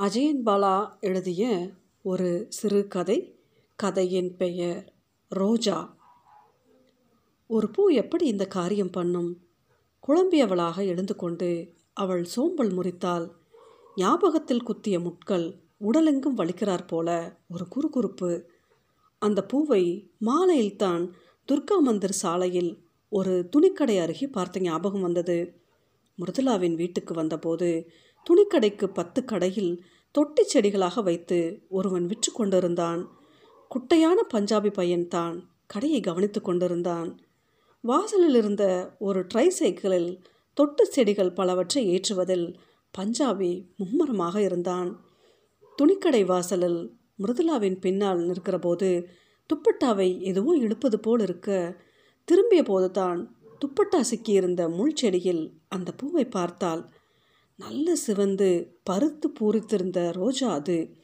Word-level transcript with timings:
அஜயன் 0.00 0.40
பாலா 0.46 1.00
எழுதிய 1.00 1.70
ஒரு 2.02 2.46
சிறுகதை 2.48 3.36
கதையின் 3.76 4.36
பெயர் 4.36 4.94
ரோஜா. 5.28 5.96
ஒரு 7.46 7.70
பூ 7.70 7.88
எப்படி 7.88 8.26
இந்த 8.26 8.46
காரியம் 8.46 8.90
பண்ணும்? 8.90 9.42
குழம்பியவளாக 10.08 10.86
எழுந்து 10.86 11.16
கொண்டு 11.16 11.74
அவள் 11.92 12.24
சோம்பல் 12.24 12.72
முறித்தால் 12.72 13.32
ஞாபகத்தில் 13.94 14.62
குத்திய 14.62 15.00
முட்கள் 15.00 15.46
உடலெங்கும் 15.80 16.38
வலிக்கிறார் 16.38 16.86
போல 16.86 17.38
ஒரு 17.48 17.66
குறுகுறுப்பு. 17.68 18.44
அந்த 19.18 19.44
பூவை 19.44 20.12
மாலையில்தான் 20.20 21.12
துர்கா 21.48 21.78
மந்திர் 21.80 22.18
சாலையில் 22.22 22.84
ஒரு 23.08 23.48
துணிக்கடை 23.56 24.00
அருகே 24.00 24.26
பார்த்த 24.26 24.60
ஞாபகம் 24.60 25.00
வந்தது. 25.00 25.60
மிருதுலாவின் 26.18 26.74
வீட்டுக்கு 26.74 27.14
வந்தபோது 27.14 27.90
துணிக்கடைக்கு 28.26 28.84
பத்து 28.84 29.24
கடையில் 29.24 29.72
தொட்டி 30.14 30.42
செடிகளாக 30.42 31.02
வைத்து 31.02 31.38
ஒருவன் 31.68 32.06
விற்று 32.06 32.30
கொண்டிருந்தான். 32.32 33.02
குட்டையான 33.70 34.18
பஞ்சாபி 34.34 34.70
பையன்தான் 34.70 35.36
கடையை 35.66 36.00
கவனித்து 36.00 36.40
கொண்டிருந்தான். 36.40 37.08
வாசலில் 37.84 38.34
இருந்த 38.34 38.64
ஒரு 38.98 39.20
ட்ரை 39.34 39.46
சைக்கிளில் 39.48 40.10
தொட்டு 40.56 40.84
செடிகள் 40.86 41.32
பலவற்றை 41.32 41.82
ஏற்றுவதில் 41.86 42.46
பஞ்சாபி 42.98 43.52
மும்மரமாக 43.76 44.36
இருந்தான். 44.42 44.90
துணிக்கடை 45.78 46.22
வாசலில் 46.24 46.80
மிருதுலாவின் 47.22 47.78
பின்னால் 47.80 48.20
நிற்கிறபோது 48.20 48.88
துப்பட்டாவை 49.50 50.08
எதுவோ 50.20 50.52
இழுப்பது 50.56 50.98
போல் 51.00 51.20
இருக்க 51.20 51.48
திரும்பிய 52.28 52.62
போதுதான் 52.62 53.20
துப்பட்டா 53.64 54.00
சிக்கியிருந்த 54.10 54.62
முள் 54.68 54.94
செடியில் 54.94 55.42
அந்த 55.68 55.88
பூவை 55.92 56.24
பார்த்தால் 56.26 56.82
நல்ல 57.56 57.96
சிவந்து 57.96 58.78
பருத்து 58.82 59.32
பூரித்திருந்த 59.40 60.12
ரோஜா 60.12 60.52
அது. 60.52 60.96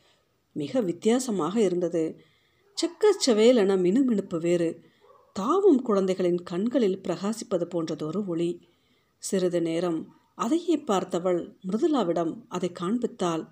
மிக 0.52 0.80
வித்தியாசமாக 0.80 1.60
இருந்தது. 1.60 2.20
செக்கச்சவேலென 2.78 3.76
மினுமினுப்பு 3.78 4.40
வேறு. 4.40 4.82
தாவும் 5.32 5.82
குழந்தைகளின் 5.82 6.42
கண்களில் 6.42 7.00
பிரகாசிப்பது 7.02 7.66
போன்றதொரு 7.74 8.26
ஒளி. 8.26 8.68
சிறிது 9.18 9.62
நேரம் 9.62 10.14
அதையே 10.34 10.76
பார்த்தவள் 10.76 11.54
மிருதுலாவிடம் 11.66 12.34
அதை 12.48 12.72
காண்பித்தாள். 12.80 13.48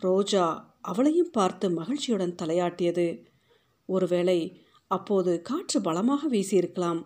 ரோஜா 0.00 0.74
அவளையும் 0.80 1.30
பார்த்து 1.30 1.70
மகிழ்ச்சியுடன் 1.70 2.34
தலையாட்டியது. 2.42 3.26
ஒருவேளை 3.86 4.60
அப்போது 4.86 5.42
காற்று 5.42 5.80
பலமாக 5.80 6.28
வீசியிருக்கலாம். 6.28 7.02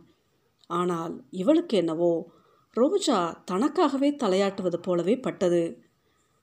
ஆனால் 0.67 1.25
இவளுக்கு 1.31 1.77
என்னவோ 1.77 2.35
ரோஜா 2.77 3.45
தனக்காகவே 3.51 4.09
தலையாட்டுவது 4.23 4.77
போலவே 4.77 5.15
பட்டது. 5.21 5.63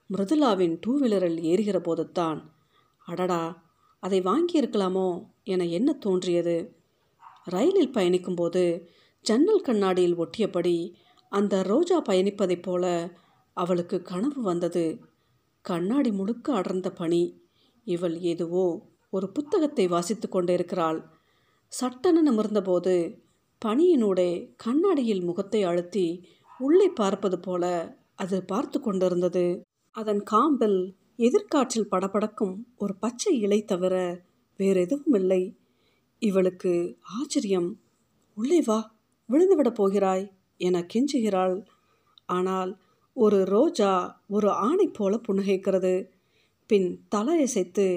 மிருதுலாவின் 0.10 0.78
டூ 0.82 0.92
வீலரில் 1.00 1.40
ஏறுகிற 1.52 1.78
போதுத்தான் 1.80 2.40
அடடா 3.06 3.42
அதை 4.04 4.20
வாங்கியிருக்கலாமோ 4.22 5.08
என 5.44 5.66
என்ன 5.68 5.90
தோன்றியது? 5.94 6.56
ரயிலில் 7.46 7.94
பயணிக்கும்போது 7.94 8.64
ஜன்னல் 9.26 9.62
கண்ணாடியில் 9.62 10.18
ஒட்டியபடி 10.18 10.94
அந்த 11.32 11.64
ரோஜா 11.64 12.02
பயணிப்பதைப் 12.02 12.62
போல 12.62 12.86
அவளுக்கு 13.58 14.02
கனவு 14.02 14.42
வந்தது. 14.42 14.86
கண்ணாடி 15.66 16.12
முழுக்க 16.12 16.54
அடர்ந்த 16.54 16.92
பணி 16.92 17.24
இவள் 17.88 18.18
எதுவோ 18.32 18.66
ஒரு 19.10 19.28
புத்தகத்தை 19.30 19.88
வாசித்து 19.88 20.30
கொண்டிருக்கிறாள். 20.30 21.00
சட்டென 21.74 22.24
நிமிர்ந்தபோது 22.32 22.96
பனியினூடே 23.66 24.30
கண்ணாடியில் 24.56 25.24
முகத்தை 25.24 25.64
அழுத்தி 25.64 26.08
உள்ளே 26.60 26.88
பார்ப்பது 26.90 27.40
போல 27.40 27.64
அது 28.16 28.38
பார்த்து 28.44 28.78
கொண்டிருந்தது. 28.80 29.46
அதன் 29.96 30.24
காம்பில் 30.32 30.80
எதிர்காற்றில் 31.18 31.92
படபடக்கும் 31.92 32.56
ஒரு 32.78 32.94
பச்சை 32.96 33.34
இலை 33.40 33.60
தவிர 33.64 33.96
வேறு 34.60 34.82
எதுவும் 34.82 35.14
இல்லை. 35.14 35.42
இவளுக்கு 36.22 36.74
ஆச்சரியம் 37.02 37.70
உள்ளே 38.38 38.60
வா 38.62 38.80
விழுந்துவிடப் 39.30 39.78
போகிறாய் 39.80 40.26
என 40.58 40.86
கெஞ்சுகிறாள். 40.94 41.56
ஆனால் 42.26 42.72
ஒரு 43.14 43.40
ரோஜா 43.46 43.92
ஒரு 44.28 44.50
ஆணை 44.50 44.88
போல 44.88 45.14
புன்னகைக்கிறது. 45.28 45.94
பின் 46.70 46.90
தலையசைத்து 47.16 47.88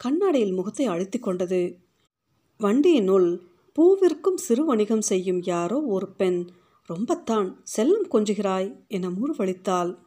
கண்ணாடியில் 0.00 0.54
முகத்தை 0.54 0.86
அழுத்தி 0.86 1.18
கொண்டது. 1.18 1.62
வண்டியினுள் 2.60 3.28
பூவிற்கும் 3.78 4.36
சிறு 4.36 4.64
வணிகம் 4.64 5.00
செய்யும் 5.00 5.42
யாரோ 5.42 5.82
ஒரு 5.82 6.08
பெண் 6.08 6.48
ரொம்பத்தான் 6.88 7.54
செல்லம் 7.76 8.04
கொஞ்சுகிறாய் 8.10 8.86
என 8.86 9.10
முறுவளித்தாள் 9.10 9.98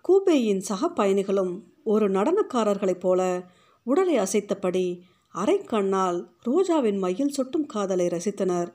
கூபேயின் 0.00 0.60
சக 0.60 0.88
பயணிகளும் 0.88 1.62
ஒரு 1.84 2.10
நடனக்காரர்களைப் 2.10 3.00
போல 3.00 3.44
உடலை 3.82 4.18
அசைத்தபடி 4.18 5.00
அரை 5.28 5.58
கண்ணால் 5.58 6.30
ரோஜாவின் 6.44 6.98
மையில் 6.98 7.28
சொட்டும் 7.28 7.66
காதலை 7.66 8.06
ரசித்தனர். 8.06 8.72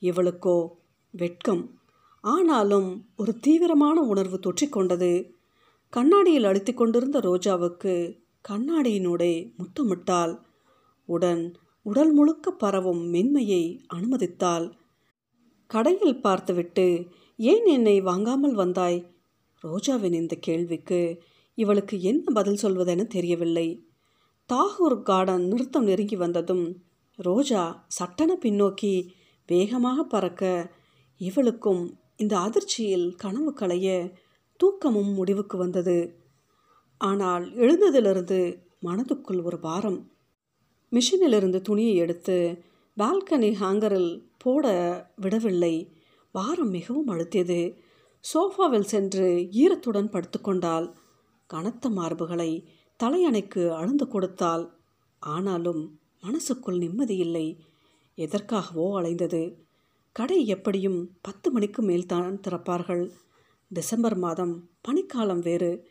இவளுக்கோ? 0.00 0.68
வெட்கம். 1.10 1.78
ஆனாலும் 2.20 3.08
ஒரு 3.16 3.38
தீவிரமான 3.38 4.00
உணர்வு 4.00 4.38
தொற்றிக்கொண்டது 4.38 5.30
கண்ணாடியில் 5.90 6.44
அழுத்தி 6.44 6.74
கொண்டிருந்த 6.74 7.20
ரோஜாவுக்கு 7.20 8.18
கண்ணாடியினூடே 8.48 9.52
முத்தமிட்டாள். 9.56 10.38
உடன் 11.04 11.56
உடல் 11.82 12.12
முழுக்க 12.12 12.50
பரவும் 12.50 13.12
மென்மையை 13.12 13.80
அனுமதித்தாள். 13.94 14.72
கடையில் 15.66 16.20
பார்த்துவிட்டு 16.20 17.06
ஏன் 17.36 17.66
என்னை 17.66 18.00
வாங்காமல் 18.00 18.54
வந்தாய்? 18.54 19.04
ரோஜாவின் 19.64 20.12
இந்த 20.12 20.34
கேள்விக்கு 20.36 21.22
இவளுக்கு 21.54 22.00
என்ன 22.00 22.32
பதில் 22.32 22.62
சொல்வதென 22.62 23.06
தெரியவில்லை. 23.06 23.90
தாகூர் 24.52 25.02
கார்டன் 25.02 25.48
நிறுத்தம் 25.48 25.84
நெருங்கி 25.84 26.16
வந்ததும் 26.16 26.82
ரோஜா 27.16 27.86
சட்டன 27.88 28.38
பின்னோக்கி 28.40 29.08
வேகமாக 29.46 30.04
பறக்க. 30.04 30.70
இவளுக்கும் 31.16 31.98
இந்த 32.16 32.38
அதிர்ச்சியில் 32.38 33.14
கனவு 33.16 33.52
களைய 33.52 34.16
தூக்கமும் 34.56 35.12
முடிவுக்கு 35.14 35.56
வந்தது. 35.56 35.98
ஆனால் 36.96 37.54
எழுந்ததிலிருந்து 37.54 38.60
மனதுக்குள் 38.86 39.42
ஒரு 39.42 39.58
பாரம் 39.58 40.11
மிஷினிலிருந்து 40.92 41.60
துணியை 41.60 41.94
எடுத்து 41.94 42.64
பால்கனி 42.98 43.54
ஹேங்கரில் 43.60 44.22
போட 44.38 44.66
விடவில்லை. 45.16 45.92
வாரம் 46.32 46.70
மிகவும் 46.70 47.08
அழுத்தியது. 47.08 47.76
சோஃபாவில் 48.34 48.90
சென்று 48.92 49.48
ஈரத்துடன் 49.50 50.10
படுத்துக்கொண்டால் 50.10 50.92
கனத்த 51.46 51.88
மார்புகளை 51.88 52.64
தலையணைக்கு 53.02 53.70
அழுந்து 53.70 54.08
கொடுத்தாள். 54.08 54.70
ஆனாலும் 55.18 55.98
மனசுக்குள் 56.20 56.78
நிம்மதியில்லை 56.78 57.58
எதற்காகவோ 58.16 59.00
அலைந்தது. 59.00 59.54
கடை 60.12 60.46
எப்படியும் 60.46 61.10
பத்து 61.20 61.50
மணிக்கு 61.50 61.82
மேல்தான் 61.82 62.40
திறப்பார்கள். 62.48 63.10
டிசம்பர் 63.68 64.16
மாதம் 64.16 64.70
பனிக்காலம் 64.88 65.42
வேறு. 65.42 65.88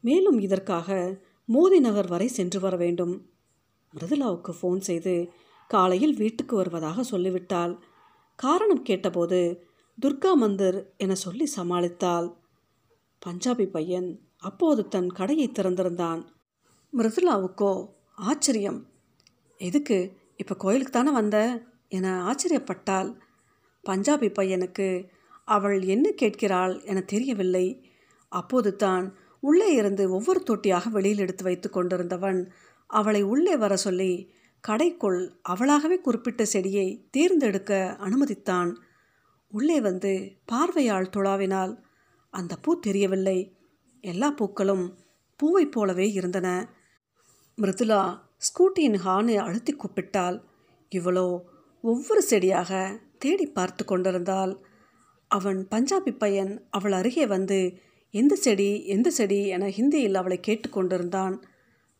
மேலும் 0.00 0.38
இதற்காக 0.38 1.18
மோதி 1.44 1.80
நகர் 1.80 2.08
வரை 2.08 2.26
சென்று 2.28 2.60
வர 2.60 2.76
வேண்டும். 2.76 3.30
மிருதுலாவுக்கு 3.94 4.52
ஃபோன் 4.62 4.78
செய்து 4.78 5.14
காலையில் 5.70 6.14
வீட்டுக்கு 6.14 6.56
வருவதாக 6.56 7.02
சொல்லிவிட்டாள். 7.02 7.78
காரணம் 8.38 8.82
கேட்டபோது 8.82 9.66
துர்கா 9.98 10.32
மந்திர் 10.34 10.78
என 10.96 11.14
சொல்லி 11.14 11.46
சமாளித்தாள். 11.56 12.28
பஞ்சாபி 13.26 13.66
பையன் 13.66 14.08
அப்போது 14.38 14.88
தன் 14.88 15.10
கடையை 15.10 15.52
திறந்திருந்தான். 15.52 16.20
மிருதுலாவுக்கோ 16.92 17.72
ஆச்சரியம். 18.14 18.86
எதுக்கு? 19.60 19.98
இப்போ 20.36 20.54
கோயிலுக்கு 20.54 20.92
தானே 20.92 21.10
வந்த? 21.10 21.38
என 21.88 22.06
ஆச்சரியப்பட்டாள். 22.30 23.10
பஞ்சாபி 23.84 24.28
பையனுக்கு 24.38 25.08
அவள் 25.44 25.82
என்ன 25.82 26.10
கேட்கிறாள் 26.10 26.82
என 26.82 27.00
தெரியவில்லை. 27.00 27.66
அப்போது 28.32 28.76
தான் 28.76 29.16
உள்ளே 29.40 29.68
இருந்து 29.72 30.10
ஒவ்வொரு 30.10 30.40
தொட்டியாக 30.42 30.90
வெளியில் 30.90 31.18
எடுத்து 31.18 31.44
வைத்து 31.44 31.68
கொண்டிருந்தவன் 31.70 32.40
அவளை 32.90 33.22
உள்ளே 33.22 33.56
வர 33.56 33.76
சொல்லி 33.76 34.12
கடைக்குள் 34.64 35.20
அவளாகவே 35.48 35.96
குறிப்பிட்ட 36.00 36.44
செடியை 36.44 36.86
தேர்ந்தெடுக்க 37.10 37.72
அனுமதித்தான். 38.00 38.70
உள்ளே 39.52 39.80
வந்து 39.80 40.12
பார்வையால் 40.44 41.12
துளாவினால் 41.16 41.72
அந்த 42.30 42.56
பூ 42.56 42.70
தெரியவில்லை. 42.80 43.38
எல்லா 44.04 44.30
பூக்களும் 44.30 44.86
பூவைப் 45.40 45.72
போலவே 45.72 46.06
இருந்தன. 46.12 46.48
மிருதுலா 47.58 48.02
ஸ்கூட்டியின் 48.46 48.98
ஹானை 49.04 49.36
அழுத்தி 49.36 49.72
கூப்பிட்டால் 49.72 50.36
இவளோ 50.92 51.28
ஒவ்வொரு 51.84 52.22
செடியாக 52.22 53.00
தேடி 53.18 53.46
பார்த்து 53.46 53.84
கொண்டிருந்தாள். 53.84 54.52
அவன் 55.30 55.60
பஞ்சாபி 55.70 56.12
பையன் 56.18 56.52
அவள் 56.70 56.92
அருகே 56.92 57.26
வந்து 57.26 57.58
எந்த 58.14 58.34
செடி 58.34 58.70
எந்த 58.86 59.08
செடி 59.10 59.40
என 59.46 59.66
ஹிந்தியில் 59.68 60.14
அவளை 60.14 60.38
கேட்டுக்கொண்டிருந்தான் 60.46 61.34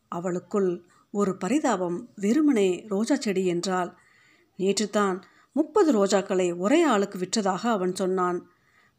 அவளுக்குள் 0.09 0.69
ஒரு 1.13 1.31
பரிதாபம் 1.37 1.97
வெறுமனே 2.15 2.69
ரோஜா 2.87 3.15
செடி 3.15 3.45
என்றால் 3.45 3.91
நேற்றுத்தான் 4.59 5.17
முப்பது 5.55 5.89
ரோஜாக்களை 5.91 6.47
ஒரே 6.57 6.79
ஆளுக்கு 6.83 7.17
விற்றதாக 7.19 7.63
அவன் 7.69 7.95
சொன்னான். 7.95 8.39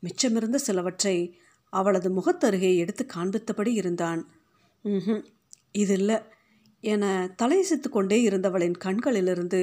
மிச்சமிருந்த 0.02 0.58
சிலவற்றை 0.66 1.16
அவளது 1.72 2.08
முகத்தருகே 2.10 2.76
எடுத்து 2.76 3.06
காண்பித்தபடி 3.14 3.72
இருந்தான். 3.72 4.20
ம் 4.84 5.22
இது 5.72 5.94
இல்லை 5.94 6.16
என 6.84 7.04
தலையசித்து 7.42 7.88
கொண்டே 7.90 8.18
இருந்தவளின் 8.28 8.76
கண்களிலிருந்து 8.84 9.62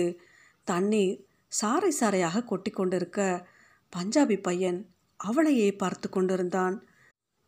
தண்ணீர் 0.68 1.18
சாறை 1.62 1.92
சாறையாக 2.00 2.44
கொட்டி 2.44 2.72
கொண்டிருக்க 2.72 3.48
பஞ்சாபி 3.94 4.38
பையன் 4.42 4.80
அவளையே 5.20 5.70
பார்த்து 5.76 6.10
கொண்டிருந்தான். 6.10 6.76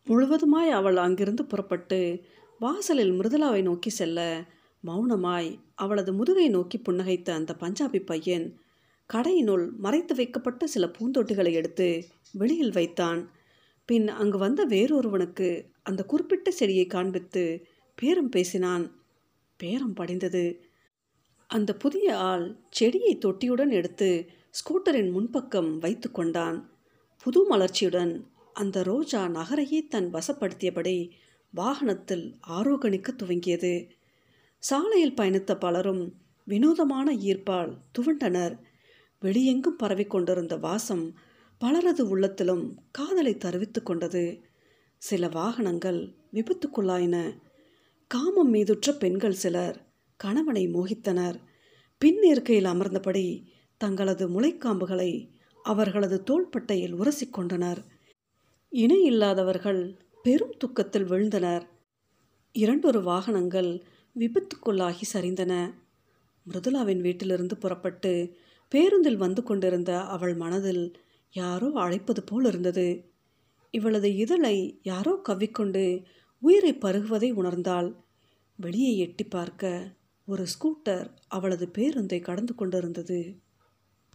முழுவதுமாய் 0.07 0.69
அவள் 0.69 0.97
அங்கிருந்து 0.97 1.45
புறப்பட்டு 1.45 1.99
வாசலில் 2.59 3.11
மிருதுலாவை 3.11 3.61
நோக்கி 3.61 3.89
செல்ல 3.89 4.45
மௌனமாய். 4.85 5.59
அவளது 5.75 6.13
முதுகை 6.13 6.49
நோக்கி 6.49 6.77
புன்னகைத்த 6.77 7.29
அந்த 7.29 7.55
பஞ்சாபி 7.59 8.05
பையன் 8.05 8.59
கடையினுள் 9.13 9.71
மறைத்து 9.77 10.15
வைக்கப்பட்ட 10.15 10.67
சில 10.67 10.87
பூந்தொட்டிகளை 10.87 11.51
எடுத்து 11.51 12.07
வெளியில் 12.31 12.71
வைத்தான். 12.71 13.31
பின் 13.85 14.07
அங்கு 14.07 14.37
வந்த 14.37 14.65
வேறொருவனுக்கு 14.65 15.65
அந்த 15.83 16.03
குறிப்பிட்ட 16.03 16.51
செடியை 16.51 16.85
காண்பித்து 16.85 17.65
பேரம் 17.95 18.29
பேசினான். 18.29 19.01
பேரம் 19.57 19.93
படிந்தது. 19.93 20.65
அந்த 21.47 21.75
புதிய 21.75 22.17
ஆள் 22.17 22.59
செடியை 22.69 23.17
தொட்டியுடன் 23.17 23.69
எடுத்து 23.69 24.29
ஸ்கூட்டரின் 24.51 25.11
முன்பக்கம் 25.11 25.77
வைத்து 25.77 26.11
கொண்டான். 26.11 26.69
புது 27.23 27.39
மலர்ச்சியுடன் 27.49 28.23
அந்த 28.53 28.83
ரோஜா 28.83 29.27
நகரையே 29.27 29.87
தன் 29.87 30.13
வசப்படுத்தியபடி 30.13 31.09
வாகனத்தில் 31.49 32.35
ஆரோகணிக்க 32.47 33.07
துவங்கியது. 33.17 33.89
சாலையில் 34.59 35.13
பயணித்த 35.13 35.59
பலரும் 35.59 36.13
வினோதமான 36.45 37.15
ஈர்ப்பால் 37.15 37.77
துவண்டனர். 37.99 38.59
வெளியெங்கும் 39.21 39.77
பரவிக்கொண்டிருந்த 39.83 40.57
வாசம் 40.57 41.17
பலரது 41.57 42.09
உள்ளத்திலும் 42.09 42.83
காதலை 42.91 43.37
தருவித்து 43.37 43.83
கொண்டது. 43.83 44.41
சில 44.97 45.27
வாகனங்கள் 45.27 46.15
விபத்துக்குள்ளாயின. 46.33 47.35
காமம் 48.07 48.49
மீதுற்ற 48.49 48.93
பெண்கள் 48.93 49.33
சிலர் 49.33 49.87
கணவனை 50.15 50.67
மோகித்தனர். 50.67 51.35
பின் 51.97 52.21
இருக்கையில் 52.21 52.65
அமர்ந்தபடி 52.65 53.43
தங்களது 53.77 54.29
முளைக்காம்புகளை 54.29 55.29
அவர்களது 55.63 56.23
தோள்பட்டையில் 56.23 56.93
உரசிக்கொண்டனர் 56.93 57.77
இணை 58.69 59.03
இல்லாதவர்கள் 59.03 59.99
பெரும் 60.23 60.55
துக்கத்தில் 60.57 61.05
விழுந்தனர். 61.05 61.65
இரண்டொரு 62.51 63.03
வாகனங்கள் 63.03 63.83
விபத்துக்குள்ளாகி 64.15 65.05
சரிந்தன. 65.13 65.53
மிருதுலாவின் 66.45 67.01
வீட்டிலிருந்து 67.01 67.57
புறப்பட்டு 67.57 68.35
பேருந்தில் 68.71 69.17
வந்து 69.17 69.43
கொண்டிருந்த 69.43 70.01
அவள் 70.01 70.35
மனதில் 70.35 70.95
யாரோ 71.31 71.71
அழைப்பது 71.73 72.23
போல் 72.25 72.45
இருந்தது. 72.45 73.11
இவளது 73.71 74.15
இதழை 74.15 74.79
யாரோ 74.83 75.19
கவ்விக்கொண்டு 75.23 76.03
உயிரை 76.39 76.73
பருகுவதை 76.73 77.29
உணர்ந்தாள். 77.33 77.95
வெளியே 78.55 78.97
எட்டி 78.97 79.23
பார்க்க 79.23 79.95
ஒரு 80.25 80.45
ஸ்கூட்டர் 80.45 81.07
அவளது 81.27 81.65
பேருந்தை 81.73 82.21
கடந்து 82.21 82.55
கொண்டிருந்தது. 82.55 83.19